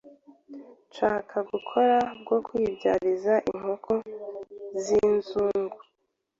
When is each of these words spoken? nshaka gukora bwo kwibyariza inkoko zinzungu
nshaka 0.89 1.37
gukora 1.51 1.97
bwo 2.21 2.37
kwibyariza 2.45 3.33
inkoko 3.49 3.91
zinzungu 4.83 5.77